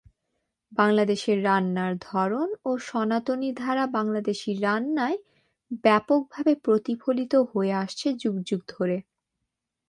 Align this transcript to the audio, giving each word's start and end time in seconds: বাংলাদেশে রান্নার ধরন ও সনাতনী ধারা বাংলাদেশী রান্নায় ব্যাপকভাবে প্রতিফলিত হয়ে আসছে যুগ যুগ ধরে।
বাংলাদেশে 0.71 1.31
রান্নার 1.41 1.93
ধরন 2.01 2.49
ও 2.65 2.71
সনাতনী 2.87 3.49
ধারা 3.53 3.85
বাংলাদেশী 3.87 4.51
রান্নায় 4.61 5.17
ব্যাপকভাবে 5.83 6.53
প্রতিফলিত 6.63 7.33
হয়ে 7.51 7.73
আসছে 7.83 8.07
যুগ 8.21 8.35
যুগ 8.47 8.61
ধরে। 8.67 8.97